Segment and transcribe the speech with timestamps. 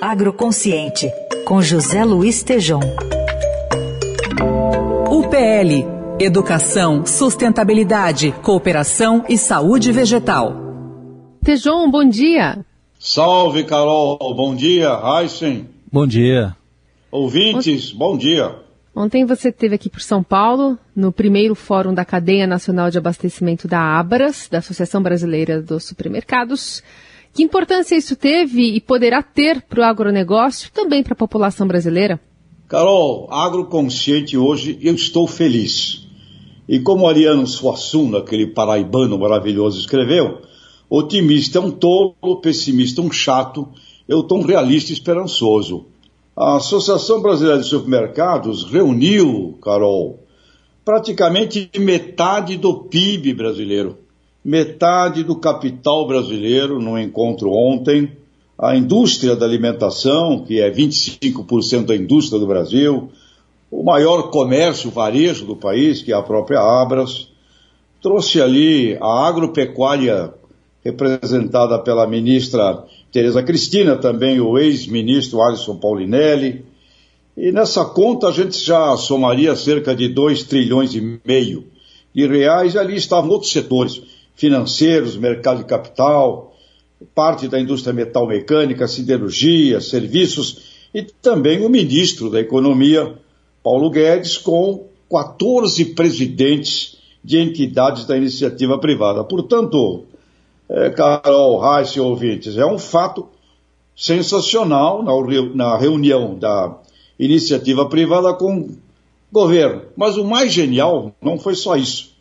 [0.00, 1.10] Agroconsciente,
[1.44, 2.80] com José Luiz Tejom.
[5.10, 10.54] UPL Educação, Sustentabilidade, Cooperação e Saúde Vegetal.
[11.42, 12.64] Tejon, bom dia.
[12.98, 14.16] Salve, Carol.
[14.34, 15.68] Bom dia, Heisen.
[15.92, 16.54] Bom dia.
[17.10, 18.54] Ouvintes, bom dia.
[18.94, 23.66] Ontem você esteve aqui por São Paulo, no primeiro fórum da Cadeia Nacional de Abastecimento
[23.66, 26.80] da Abras, da Associação Brasileira dos Supermercados.
[27.34, 32.20] Que importância isso teve e poderá ter para o agronegócio, também para a população brasileira?
[32.68, 36.06] Carol, agroconsciente hoje, eu estou feliz.
[36.68, 40.42] E como Ariano Suassuna, aquele paraibano maravilhoso, escreveu,
[40.88, 43.68] otimista é um tolo, pessimista um chato,
[44.06, 45.86] eu um realista e esperançoso.
[46.36, 50.20] A Associação Brasileira de Supermercados reuniu, Carol,
[50.84, 54.03] praticamente metade do PIB brasileiro,
[54.44, 58.12] metade do capital brasileiro no encontro ontem,
[58.58, 63.10] a indústria da alimentação, que é 25% da indústria do Brasil,
[63.70, 67.28] o maior comércio varejo do país, que é a própria Abras,
[68.00, 70.32] trouxe ali a agropecuária
[70.84, 76.64] representada pela ministra Tereza Cristina, também o ex-ministro Alisson Paulinelli.
[77.36, 81.64] E nessa conta a gente já somaria cerca de 2 trilhões e meio
[82.14, 84.02] de reais, e ali estavam outros setores,
[84.34, 86.54] financeiros, mercado de capital,
[87.14, 93.14] parte da indústria metal mecânica, siderurgia, serviços, e também o ministro da Economia,
[93.62, 99.24] Paulo Guedes, com 14 presidentes de entidades da iniciativa privada.
[99.24, 100.04] Portanto,
[100.68, 103.28] é, Carol, Reis e ouvintes, é um fato
[103.96, 105.02] sensacional
[105.54, 106.78] na, reunião da
[107.18, 108.76] iniciativa privada com o
[109.32, 109.82] governo.
[109.96, 112.12] Mas o mais genial não foi só isso.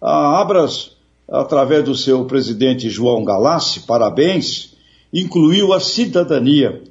[0.00, 0.96] A Abras,
[1.30, 4.74] através do seu presidente João Galassi, parabéns,
[5.12, 6.82] incluiu a cidadania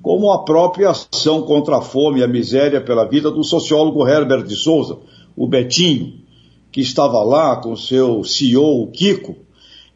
[0.00, 4.44] como a própria ação contra a fome e a miséria pela vida do sociólogo Herbert
[4.44, 4.98] de Souza,
[5.36, 6.14] o Betinho,
[6.72, 9.36] que estava lá com seu CEO, o Kiko,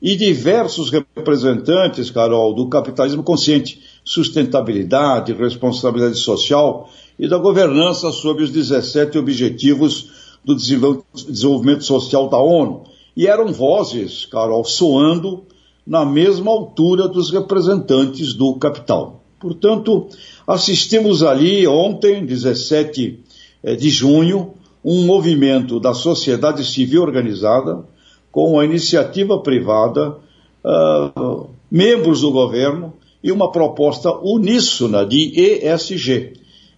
[0.01, 6.89] e diversos representantes, Carol, do capitalismo consciente, sustentabilidade, responsabilidade social
[7.19, 10.11] e da governança sobre os 17 objetivos
[10.45, 12.85] do desenvolvimento social da ONU.
[13.17, 15.45] E eram vozes, Carol, soando
[15.87, 19.23] na mesma altura dos representantes do capital.
[19.41, 20.09] Portanto,
[20.47, 23.21] assistimos ali ontem, 17
[23.63, 24.55] eh, de junho,
[24.85, 27.85] um movimento da sociedade civil organizada,
[28.31, 30.19] com a iniciativa privada,
[30.63, 36.35] uh, membros do governo e uma proposta uníssona de ESG,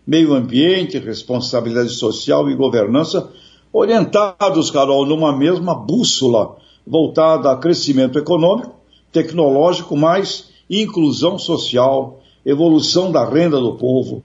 [0.06, 3.30] meio ambiente, responsabilidade social e governança,
[3.72, 6.56] orientados, Carol, numa mesma bússola
[6.86, 8.74] voltada a crescimento econômico,
[9.12, 14.24] tecnológico, mais inclusão social, evolução da renda do povo,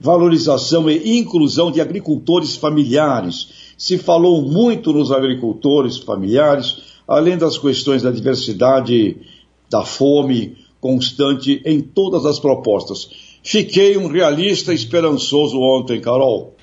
[0.00, 8.02] valorização e inclusão de agricultores familiares, se falou muito nos agricultores familiares, além das questões
[8.02, 9.16] da diversidade,
[9.68, 13.08] da fome constante em todas as propostas.
[13.42, 16.53] Fiquei um realista esperançoso ontem, Carol.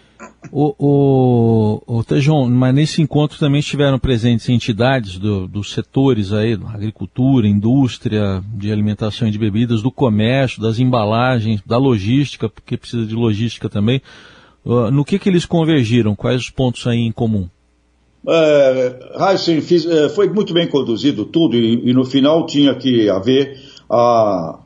[0.51, 6.59] O, o, o Tejon, mas nesse encontro também estiveram presentes entidades do, dos setores aí,
[6.73, 13.05] agricultura, indústria, de alimentação e de bebidas, do comércio, das embalagens, da logística, porque precisa
[13.05, 14.01] de logística também.
[14.63, 16.15] No que, que eles convergiram?
[16.15, 17.47] Quais os pontos aí em comum?
[18.27, 23.59] É, é, foi muito bem conduzido tudo e, e, no final tinha que haver
[23.89, 24.59] a,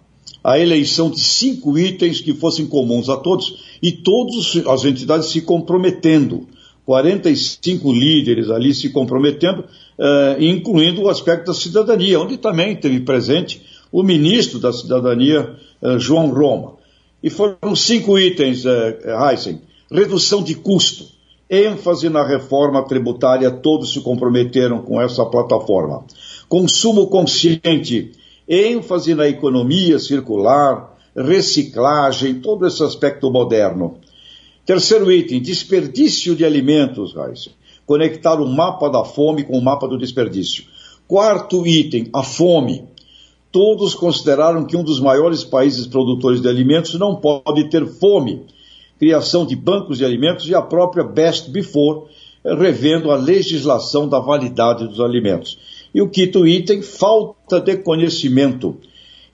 [0.44, 5.42] a eleição de cinco itens que fossem comuns a todos e todas as entidades se
[5.42, 6.48] comprometendo.
[6.86, 9.64] 45 líderes ali se comprometendo,
[10.00, 16.00] é, incluindo o aspecto da cidadania, onde também teve presente o ministro da Cidadania, é,
[16.00, 16.74] João Roma.
[17.22, 19.00] E foram cinco itens, é,
[19.32, 21.06] Heisen redução de custo,
[21.48, 26.04] ênfase na reforma tributária, todos se comprometeram com essa plataforma.
[26.50, 28.14] Consumo consciente,
[28.48, 33.98] ênfase na economia circular, reciclagem, todo esse aspecto moderno.
[34.66, 37.52] Terceiro item, desperdício de alimentos, Raíssa.
[37.86, 40.66] Conectar o mapa da fome com o mapa do desperdício.
[41.08, 42.86] Quarto item, a fome.
[43.52, 48.46] Todos consideraram que um dos maiores países produtores de alimentos não pode ter fome
[49.00, 52.08] criação de bancos de alimentos e a própria Best Before,
[52.44, 55.58] revendo a legislação da validade dos alimentos.
[55.94, 58.78] E o quinto item, falta de conhecimento.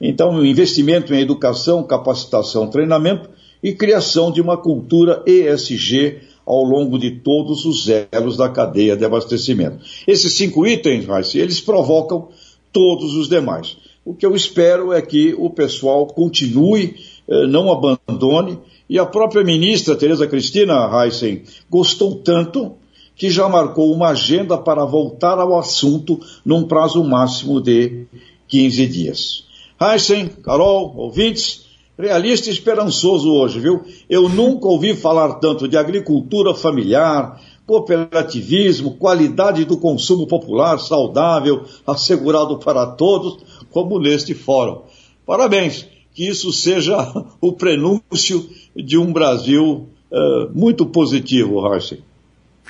[0.02, 3.30] Então, investimento em educação, capacitação, treinamento
[3.62, 9.06] e criação de uma cultura ESG ao longo de todos os elos da cadeia de
[9.06, 9.78] abastecimento.
[10.08, 11.06] Esses cinco itens,
[11.36, 12.30] eles provocam
[12.74, 13.78] todos os demais.
[14.04, 16.96] O que eu espero é que o pessoal continue,
[17.28, 18.58] eh, não abandone,
[18.90, 22.74] e a própria ministra Tereza Cristina Heisen gostou tanto
[23.16, 28.08] que já marcou uma agenda para voltar ao assunto num prazo máximo de
[28.48, 29.51] 15 dias.
[29.82, 31.66] Heisen, Carol, ouvintes,
[31.98, 33.84] realista e esperançoso hoje, viu?
[34.08, 42.60] Eu nunca ouvi falar tanto de agricultura familiar, cooperativismo, qualidade do consumo popular saudável, assegurado
[42.60, 43.38] para todos,
[43.72, 44.82] como neste fórum.
[45.26, 46.98] Parabéns, que isso seja
[47.42, 52.04] o prenúncio de um Brasil uh, muito positivo, Heisen.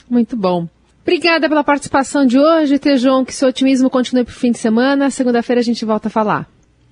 [0.10, 0.68] Muito bom.
[1.02, 3.25] Obrigada pela participação de hoje, Tejon.
[3.25, 5.10] Que seu otimismo continue para o fim de semana.
[5.10, 6.50] Segunda-feira a gente volta a falar.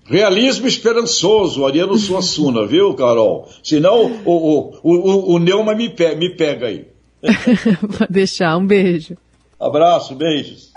[0.09, 3.47] Realismo esperançoso, Ariano Suassuna, viu, Carol?
[3.63, 6.87] Senão o, o, o, o Neuma me, pe me pega aí.
[7.81, 8.57] Vou deixar.
[8.57, 9.15] Um beijo.
[9.59, 10.71] Abraço, beijos.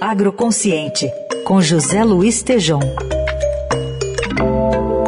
[0.00, 1.10] Agroconsciente,
[1.44, 2.80] com José Luiz Tejom.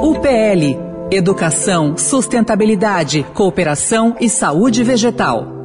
[0.00, 5.57] UPL Educação, Sustentabilidade, Cooperação e Saúde Vegetal.